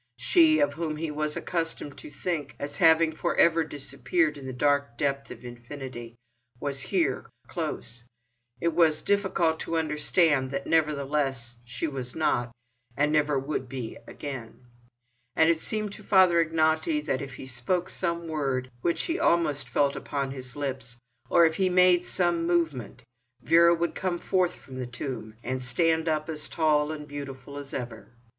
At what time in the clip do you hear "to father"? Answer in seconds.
15.93-16.43